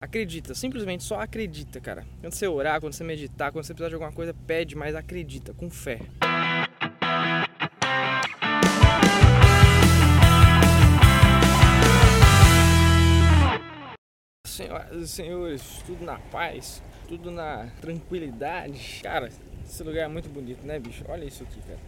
Acredita, 0.00 0.54
simplesmente 0.54 1.02
só 1.02 1.18
acredita, 1.18 1.80
cara. 1.80 2.06
Quando 2.20 2.32
você 2.32 2.46
orar, 2.46 2.80
quando 2.80 2.92
você 2.92 3.02
meditar, 3.02 3.50
quando 3.50 3.64
você 3.64 3.74
precisar 3.74 3.88
de 3.88 3.94
alguma 3.96 4.12
coisa, 4.12 4.32
pede, 4.32 4.76
mas 4.76 4.94
acredita, 4.94 5.52
com 5.52 5.68
fé. 5.68 5.98
Senhoras 14.46 15.02
e 15.02 15.08
senhores, 15.08 15.82
tudo 15.84 16.04
na 16.04 16.20
paz, 16.20 16.80
tudo 17.08 17.32
na 17.32 17.66
tranquilidade. 17.80 19.00
Cara, 19.02 19.32
esse 19.64 19.82
lugar 19.82 20.04
é 20.04 20.08
muito 20.08 20.28
bonito, 20.28 20.64
né, 20.64 20.78
bicho? 20.78 21.04
Olha 21.08 21.24
isso 21.24 21.42
aqui, 21.42 21.60
cara. 21.62 21.80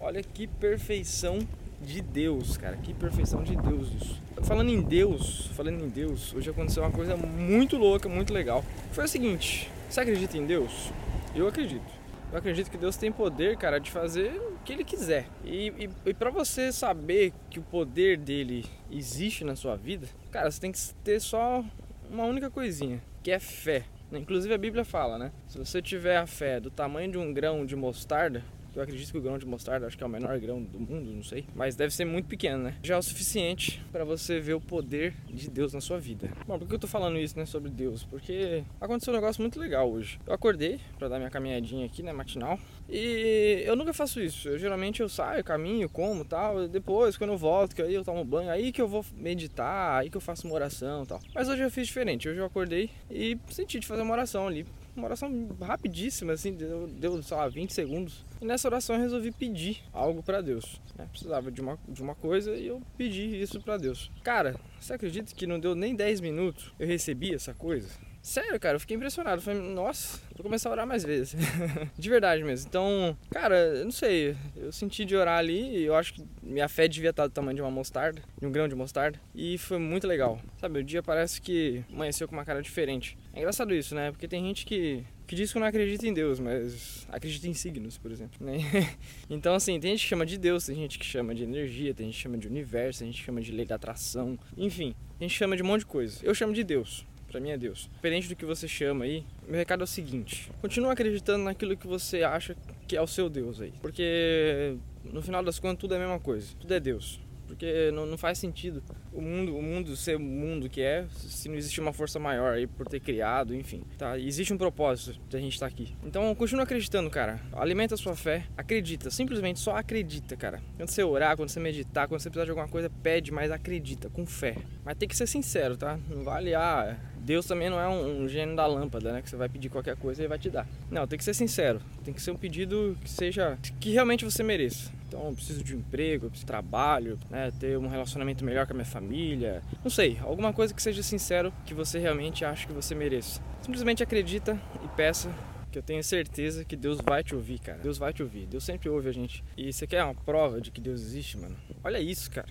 Olha 0.00 0.20
que 0.20 0.48
perfeição 0.48 1.38
de 1.80 2.00
Deus, 2.00 2.56
cara. 2.56 2.76
Que 2.76 2.92
perfeição 2.94 3.42
de 3.42 3.56
Deus 3.56 3.88
isso. 3.92 4.22
Falando 4.42 4.70
em 4.70 4.80
Deus, 4.80 5.46
falando 5.54 5.82
em 5.82 5.88
Deus, 5.88 6.34
hoje 6.34 6.50
aconteceu 6.50 6.82
uma 6.82 6.90
coisa 6.90 7.16
muito 7.16 7.76
louca, 7.76 8.08
muito 8.08 8.32
legal. 8.32 8.64
Foi 8.92 9.04
o 9.04 9.08
seguinte: 9.08 9.70
você 9.88 10.00
acredita 10.00 10.36
em 10.36 10.46
Deus? 10.46 10.90
Eu 11.34 11.48
acredito. 11.48 12.04
Eu 12.32 12.38
acredito 12.38 12.70
que 12.70 12.76
Deus 12.76 12.96
tem 12.96 13.12
poder, 13.12 13.56
cara, 13.56 13.78
de 13.78 13.90
fazer 13.90 14.32
o 14.32 14.58
que 14.64 14.72
Ele 14.72 14.82
quiser. 14.82 15.26
E, 15.44 15.68
e, 15.78 15.90
e 16.06 16.14
para 16.14 16.30
você 16.30 16.72
saber 16.72 17.32
que 17.48 17.60
o 17.60 17.62
poder 17.62 18.18
dele 18.18 18.64
existe 18.90 19.44
na 19.44 19.54
sua 19.54 19.76
vida, 19.76 20.08
cara, 20.32 20.50
você 20.50 20.60
tem 20.60 20.72
que 20.72 20.78
ter 21.04 21.20
só 21.20 21.64
uma 22.10 22.24
única 22.24 22.50
coisinha, 22.50 23.00
que 23.22 23.30
é 23.30 23.38
fé. 23.38 23.84
Inclusive 24.12 24.52
a 24.52 24.58
Bíblia 24.58 24.84
fala, 24.84 25.16
né? 25.18 25.32
Se 25.46 25.58
você 25.58 25.80
tiver 25.80 26.16
a 26.16 26.26
fé 26.26 26.60
do 26.60 26.70
tamanho 26.70 27.10
de 27.10 27.18
um 27.18 27.32
grão 27.32 27.64
de 27.64 27.76
mostarda, 27.76 28.42
eu 28.74 28.82
acredito 28.82 29.10
que 29.10 29.18
o 29.18 29.20
grão 29.20 29.38
de 29.38 29.46
mostarda, 29.46 29.86
acho 29.86 29.96
que 29.96 30.02
é 30.02 30.06
o 30.06 30.10
menor 30.10 30.38
grão 30.38 30.62
do 30.62 30.78
mundo, 30.78 31.10
não 31.10 31.22
sei. 31.22 31.44
Mas 31.54 31.76
deve 31.76 31.94
ser 31.94 32.04
muito 32.04 32.26
pequeno, 32.26 32.64
né? 32.64 32.76
Já 32.82 32.96
é 32.96 32.98
o 32.98 33.02
suficiente 33.02 33.82
para 33.92 34.04
você 34.04 34.40
ver 34.40 34.54
o 34.54 34.60
poder 34.60 35.14
de 35.28 35.48
Deus 35.48 35.72
na 35.72 35.80
sua 35.80 35.98
vida. 35.98 36.30
Bom, 36.46 36.58
por 36.58 36.66
que 36.66 36.74
eu 36.74 36.78
tô 36.78 36.86
falando 36.86 37.18
isso, 37.18 37.38
né, 37.38 37.46
sobre 37.46 37.70
Deus? 37.70 38.04
Porque 38.04 38.64
aconteceu 38.80 39.12
um 39.12 39.16
negócio 39.16 39.40
muito 39.40 39.58
legal 39.58 39.90
hoje. 39.90 40.18
Eu 40.26 40.34
acordei 40.34 40.80
para 40.98 41.08
dar 41.08 41.18
minha 41.18 41.30
caminhadinha 41.30 41.86
aqui, 41.86 42.02
né, 42.02 42.12
matinal. 42.12 42.58
E 42.88 43.62
eu 43.64 43.76
nunca 43.76 43.92
faço 43.92 44.20
isso. 44.20 44.48
Eu 44.48 44.58
geralmente 44.58 45.00
eu 45.00 45.08
saio, 45.08 45.44
caminho, 45.44 45.88
como, 45.88 46.24
tal. 46.24 46.68
Depois, 46.68 47.16
quando 47.16 47.30
eu 47.30 47.38
volto, 47.38 47.74
que 47.74 47.82
aí 47.82 47.94
eu 47.94 48.04
tomo 48.04 48.24
banho, 48.24 48.50
aí 48.50 48.72
que 48.72 48.80
eu 48.80 48.88
vou 48.88 49.04
meditar, 49.16 50.00
aí 50.00 50.10
que 50.10 50.16
eu 50.16 50.20
faço 50.20 50.46
uma 50.46 50.54
oração, 50.54 51.06
tal. 51.06 51.20
Mas 51.34 51.48
hoje 51.48 51.62
eu 51.62 51.70
fiz 51.70 51.86
diferente. 51.86 52.28
Hoje 52.28 52.38
eu 52.38 52.44
acordei 52.44 52.90
e 53.10 53.38
senti 53.50 53.78
de 53.78 53.86
fazer 53.86 54.02
uma 54.02 54.12
oração 54.12 54.46
ali 54.46 54.66
uma 54.96 55.06
oração 55.06 55.48
rapidíssima, 55.60 56.32
assim, 56.32 56.52
deu, 56.52 56.86
deu 56.86 57.22
sei 57.22 57.36
lá, 57.36 57.48
20 57.48 57.72
segundos. 57.72 58.24
E 58.40 58.44
nessa 58.44 58.68
oração 58.68 58.96
eu 58.96 59.02
resolvi 59.02 59.32
pedir 59.32 59.82
algo 59.92 60.22
para 60.22 60.40
Deus. 60.40 60.80
Né? 60.96 61.06
Precisava 61.10 61.50
de 61.50 61.60
uma, 61.60 61.78
de 61.88 62.02
uma 62.02 62.14
coisa 62.14 62.54
e 62.54 62.66
eu 62.66 62.82
pedi 62.96 63.40
isso 63.40 63.60
para 63.60 63.76
Deus. 63.76 64.10
Cara, 64.22 64.56
você 64.78 64.94
acredita 64.94 65.34
que 65.34 65.46
não 65.46 65.58
deu 65.58 65.74
nem 65.74 65.94
10 65.94 66.20
minutos 66.20 66.72
eu 66.78 66.86
recebi 66.86 67.34
essa 67.34 67.54
coisa? 67.54 67.88
Sério, 68.24 68.58
cara, 68.58 68.76
eu 68.76 68.80
fiquei 68.80 68.96
impressionado. 68.96 69.42
Falei, 69.42 69.60
nossa, 69.60 70.18
vou 70.34 70.42
começar 70.42 70.70
a 70.70 70.72
orar 70.72 70.86
mais 70.86 71.04
vezes. 71.04 71.36
de 71.98 72.08
verdade 72.08 72.42
mesmo. 72.42 72.66
Então, 72.66 73.14
cara, 73.30 73.54
eu 73.54 73.84
não 73.84 73.92
sei. 73.92 74.34
Eu 74.56 74.72
senti 74.72 75.04
de 75.04 75.14
orar 75.14 75.38
ali 75.38 75.76
e 75.76 75.84
eu 75.84 75.94
acho 75.94 76.14
que 76.14 76.24
minha 76.42 76.66
fé 76.66 76.88
devia 76.88 77.10
estar 77.10 77.26
do 77.26 77.32
tamanho 77.34 77.56
de 77.56 77.60
uma 77.60 77.70
mostarda, 77.70 78.22
de 78.40 78.46
um 78.46 78.50
grão 78.50 78.66
de 78.66 78.74
mostarda. 78.74 79.20
E 79.34 79.58
foi 79.58 79.76
muito 79.76 80.06
legal. 80.06 80.40
Sabe, 80.58 80.78
o 80.78 80.82
dia 80.82 81.02
parece 81.02 81.38
que 81.38 81.84
amanheceu 81.92 82.26
com 82.26 82.34
uma 82.34 82.46
cara 82.46 82.62
diferente. 82.62 83.18
É 83.34 83.40
engraçado 83.40 83.74
isso, 83.74 83.94
né? 83.94 84.10
Porque 84.10 84.26
tem 84.26 84.42
gente 84.42 84.64
que 84.64 85.04
que 85.26 85.34
diz 85.34 85.52
que 85.52 85.58
não 85.58 85.66
acredita 85.66 86.06
em 86.06 86.12
Deus, 86.12 86.38
mas 86.38 87.06
acredita 87.10 87.48
em 87.48 87.54
signos, 87.54 87.96
por 87.96 88.10
exemplo. 88.10 88.44
Né? 88.44 88.58
Então, 89.28 89.54
assim, 89.54 89.80
tem 89.80 89.92
gente 89.92 90.02
que 90.02 90.08
chama 90.08 90.26
de 90.26 90.36
Deus, 90.38 90.66
tem 90.66 90.76
gente 90.76 90.98
que 90.98 91.04
chama 91.04 91.34
de 91.34 91.42
energia, 91.42 91.94
tem 91.94 92.06
gente 92.06 92.16
que 92.16 92.22
chama 92.22 92.36
de 92.36 92.46
universo, 92.46 92.98
tem 93.00 93.08
gente 93.08 93.20
que 93.20 93.24
chama 93.24 93.40
de 93.40 93.50
lei 93.50 93.64
da 93.64 93.74
atração, 93.74 94.38
enfim, 94.54 94.94
a 95.18 95.22
gente 95.22 95.34
chama 95.34 95.56
de 95.56 95.62
um 95.62 95.66
monte 95.66 95.80
de 95.80 95.86
coisa. 95.86 96.18
Eu 96.22 96.34
chamo 96.34 96.52
de 96.52 96.62
Deus 96.62 97.06
para 97.34 97.40
mim 97.40 97.50
é 97.50 97.58
Deus. 97.58 97.90
Diferente 97.92 98.28
do 98.28 98.36
que 98.36 98.44
você 98.44 98.68
chama 98.68 99.04
aí, 99.04 99.24
meu 99.48 99.56
recado 99.56 99.80
é 99.80 99.84
o 99.84 99.88
seguinte: 99.88 100.52
continua 100.60 100.92
acreditando 100.92 101.42
naquilo 101.42 101.76
que 101.76 101.86
você 101.86 102.22
acha 102.22 102.56
que 102.86 102.96
é 102.96 103.02
o 103.02 103.08
seu 103.08 103.28
Deus 103.28 103.60
aí. 103.60 103.72
Porque 103.82 104.76
no 105.02 105.20
final 105.20 105.42
das 105.42 105.58
contas 105.58 105.80
tudo 105.80 105.94
é 105.94 105.96
a 105.96 106.00
mesma 106.00 106.20
coisa. 106.20 106.54
Tudo 106.60 106.72
é 106.72 106.78
Deus. 106.78 107.20
Porque 107.46 107.90
não, 107.92 108.06
não 108.06 108.16
faz 108.16 108.38
sentido 108.38 108.82
o 109.12 109.20
mundo, 109.20 109.56
o 109.56 109.62
mundo 109.62 109.96
ser 109.96 110.16
o 110.16 110.20
mundo 110.20 110.68
que 110.68 110.80
é 110.80 111.06
se 111.12 111.48
não 111.48 111.56
existir 111.56 111.80
uma 111.80 111.92
força 111.92 112.18
maior 112.18 112.54
aí 112.54 112.66
por 112.66 112.86
ter 112.86 113.00
criado, 113.00 113.54
enfim. 113.54 113.82
Tá? 113.98 114.18
Existe 114.18 114.52
um 114.52 114.58
propósito 114.58 115.20
de 115.28 115.36
a 115.36 115.40
gente 115.40 115.54
estar 115.54 115.66
tá 115.66 115.72
aqui. 115.72 115.94
Então 116.04 116.32
continua 116.34 116.64
acreditando, 116.64 117.10
cara. 117.10 117.40
Alimenta 117.52 117.94
a 117.94 117.98
sua 117.98 118.16
fé, 118.16 118.46
acredita, 118.56 119.10
simplesmente 119.10 119.58
só 119.58 119.76
acredita, 119.76 120.36
cara. 120.36 120.62
Quando 120.76 120.88
você 120.88 121.02
orar, 121.02 121.36
quando 121.36 121.48
você 121.48 121.60
meditar, 121.60 122.08
quando 122.08 122.20
você 122.20 122.30
precisar 122.30 122.44
de 122.44 122.50
alguma 122.50 122.68
coisa, 122.68 122.88
pede, 123.02 123.32
mas 123.32 123.50
acredita, 123.50 124.08
com 124.08 124.24
fé. 124.24 124.56
Mas 124.84 124.96
tem 124.96 125.08
que 125.08 125.16
ser 125.16 125.26
sincero, 125.26 125.76
tá? 125.76 125.98
Não 126.08 126.24
vale, 126.24 126.54
ah, 126.54 126.96
Deus 127.24 127.46
também 127.46 127.70
não 127.70 127.80
é 127.80 127.88
um, 127.88 128.24
um 128.24 128.28
gênio 128.28 128.54
da 128.54 128.66
lâmpada, 128.66 129.12
né? 129.12 129.22
Que 129.22 129.30
você 129.30 129.36
vai 129.36 129.48
pedir 129.48 129.70
qualquer 129.70 129.96
coisa 129.96 130.20
e 130.20 130.22
ele 130.22 130.28
vai 130.28 130.38
te 130.38 130.50
dar. 130.50 130.66
Não, 130.90 131.06
tem 131.06 131.18
que 131.18 131.24
ser 131.24 131.34
sincero. 131.34 131.80
Tem 132.04 132.12
que 132.12 132.20
ser 132.20 132.30
um 132.30 132.36
pedido 132.36 132.96
que 133.02 133.10
seja. 133.10 133.58
que 133.80 133.90
realmente 133.90 134.24
você 134.24 134.42
mereça. 134.42 134.92
Então, 135.08 135.28
eu 135.28 135.32
preciso 135.32 135.64
de 135.64 135.74
um 135.74 135.78
emprego, 135.78 136.26
eu 136.26 136.30
preciso 136.30 136.44
de 136.44 136.46
trabalho, 136.46 137.18
né? 137.30 137.50
Ter 137.58 137.78
um 137.78 137.88
relacionamento 137.88 138.44
melhor 138.44 138.66
com 138.66 138.72
a 138.72 138.76
minha 138.76 138.84
família. 138.84 139.62
Não 139.82 139.90
sei, 139.90 140.18
alguma 140.22 140.52
coisa 140.52 140.74
que 140.74 140.82
seja 140.82 141.02
sincero 141.02 141.52
que 141.64 141.72
você 141.72 141.98
realmente 141.98 142.44
acha 142.44 142.66
que 142.66 142.72
você 142.72 142.94
mereça. 142.94 143.40
Simplesmente 143.62 144.02
acredita 144.02 144.60
e 144.84 144.88
peça 144.88 145.30
que 145.72 145.78
eu 145.78 145.82
tenho 145.82 146.04
certeza 146.04 146.64
que 146.64 146.76
Deus 146.76 146.98
vai 147.02 147.24
te 147.24 147.34
ouvir, 147.34 147.58
cara. 147.58 147.78
Deus 147.78 147.96
vai 147.98 148.12
te 148.12 148.22
ouvir. 148.22 148.46
Deus 148.46 148.62
sempre 148.62 148.88
ouve 148.88 149.08
a 149.08 149.12
gente. 149.12 149.42
E 149.56 149.72
você 149.72 149.86
quer 149.86 150.04
uma 150.04 150.14
prova 150.14 150.60
de 150.60 150.70
que 150.70 150.80
Deus 150.80 151.00
existe, 151.00 151.38
mano? 151.38 151.56
Olha 151.82 151.98
isso, 151.98 152.30
cara. 152.30 152.48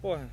Porra, 0.00 0.28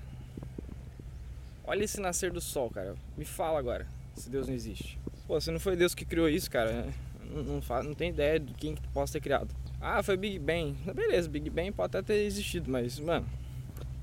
Olha 1.65 1.83
esse 1.83 1.99
nascer 2.01 2.31
do 2.31 2.41
sol, 2.41 2.69
cara. 2.69 2.93
Me 3.17 3.23
fala 3.23 3.57
agora, 3.57 3.87
se 4.15 4.29
Deus 4.29 4.47
não 4.47 4.53
existe. 4.53 4.99
Pô, 5.25 5.39
se 5.39 5.49
não 5.49 5.59
foi 5.59 5.77
Deus 5.77 5.95
que 5.95 6.03
criou 6.03 6.27
isso, 6.27 6.51
cara, 6.51 6.85
não, 7.23 7.41
não, 7.41 7.83
não 7.83 7.93
tem 7.93 8.09
ideia 8.09 8.37
de 8.37 8.53
quem 8.53 8.75
que 8.75 8.85
possa 8.89 9.13
ter 9.13 9.21
criado. 9.21 9.55
Ah, 9.79 10.03
foi 10.03 10.17
Big 10.17 10.39
Bang. 10.39 10.75
Beleza, 10.93 11.29
Big 11.29 11.49
Bang 11.49 11.71
pode 11.71 11.95
até 11.95 12.13
ter 12.13 12.23
existido, 12.25 12.69
mas, 12.69 12.99
mano, 12.99 13.25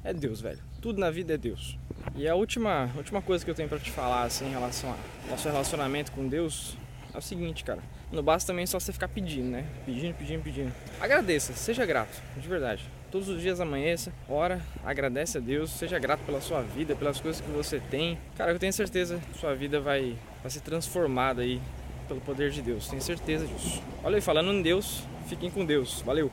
é 0.03 0.15
Deus, 0.15 0.41
velho. 0.41 0.59
Tudo 0.81 0.99
na 0.99 1.11
vida 1.11 1.35
é 1.35 1.37
Deus. 1.37 1.79
E 2.17 2.27
a 2.27 2.35
última, 2.35 2.91
última 2.97 3.21
coisa 3.21 3.45
que 3.45 3.51
eu 3.51 3.55
tenho 3.55 3.69
para 3.69 3.79
te 3.79 3.91
falar, 3.91 4.23
assim, 4.23 4.47
em 4.47 4.51
relação 4.51 4.91
ao 4.91 5.31
nosso 5.31 5.47
relacionamento 5.47 6.13
com 6.13 6.27
Deus, 6.27 6.79
é 7.13 7.19
o 7.19 7.23
seguinte, 7.23 7.63
cara. 7.63 7.83
Não 8.11 8.23
basta 8.23 8.51
também 8.51 8.67
só 8.67 8.81
você 8.81 8.91
ficar 8.91 9.09
pedindo, 9.09 9.51
né? 9.51 9.67
Pedindo, 9.85 10.15
pedindo, 10.15 10.43
pedindo. 10.43 10.73
Agradeça, 10.99 11.53
seja 11.53 11.85
grato, 11.85 12.23
de 12.39 12.49
verdade 12.49 13.00
todos 13.11 13.29
os 13.29 13.41
dias 13.41 13.61
amanheça, 13.61 14.13
ora, 14.29 14.61
agradece 14.85 15.39
a 15.39 15.41
Deus, 15.41 15.71
seja 15.71 15.99
grato 15.99 16.21
pela 16.25 16.41
sua 16.41 16.63
vida, 16.63 16.95
pelas 16.95 17.21
coisas 17.21 17.41
que 17.41 17.51
você 17.51 17.81
tem. 17.91 18.17
Cara, 18.37 18.53
eu 18.53 18.59
tenho 18.59 18.73
certeza 18.73 19.21
que 19.33 19.39
sua 19.39 19.55
vida 19.55 19.81
vai, 19.81 20.17
vai 20.43 20.51
ser 20.51 20.61
transformada 20.61 21.43
aí 21.43 21.61
pelo 22.07 22.21
poder 22.21 22.51
de 22.51 22.63
Deus, 22.63 22.89
tenho 22.89 23.03
certeza 23.03 23.47
disso. 23.47 23.83
Olha 24.03 24.17
aí, 24.17 24.21
falando 24.21 24.53
em 24.53 24.63
Deus, 24.63 25.03
fiquem 25.29 25.51
com 25.51 25.65
Deus. 25.65 26.03
Valeu! 26.03 26.31